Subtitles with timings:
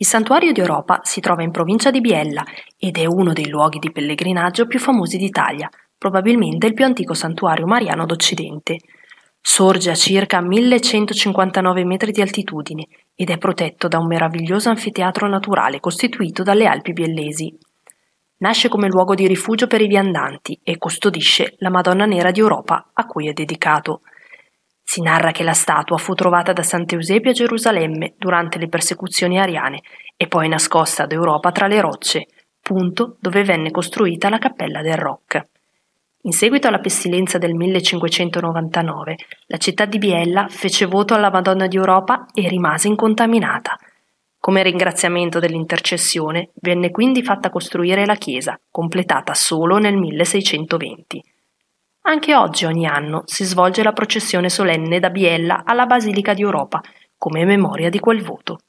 [0.00, 2.44] Il santuario di Europa si trova in provincia di Biella
[2.78, 7.66] ed è uno dei luoghi di pellegrinaggio più famosi d'Italia, probabilmente il più antico santuario
[7.66, 8.78] mariano d'Occidente.
[9.40, 15.80] Sorge a circa 1159 metri di altitudine ed è protetto da un meraviglioso anfiteatro naturale
[15.80, 17.58] costituito dalle Alpi biellesi.
[18.36, 22.90] Nasce come luogo di rifugio per i viandanti e custodisce la Madonna Nera di Europa
[22.92, 24.02] a cui è dedicato.
[24.90, 29.82] Si narra che la statua fu trovata da Sant'Eusebio a Gerusalemme durante le persecuzioni ariane
[30.16, 32.26] e poi nascosta ad Europa tra le rocce,
[32.62, 35.46] punto dove venne costruita la cappella del Rock.
[36.22, 39.16] In seguito alla pestilenza del 1599,
[39.48, 43.76] la città di Biella fece voto alla Madonna di Europa e rimase incontaminata.
[44.38, 51.22] Come ringraziamento dell'intercessione venne quindi fatta costruire la chiesa, completata solo nel 1620.
[52.08, 56.80] Anche oggi ogni anno si svolge la processione solenne da Biella alla Basilica di Europa,
[57.18, 58.60] come memoria di quel voto.